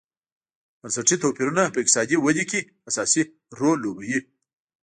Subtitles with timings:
[0.79, 2.59] بنسټي توپیرونه په اقتصادي ودې کې
[2.89, 3.21] اساسي
[3.59, 4.19] رول لوبوي.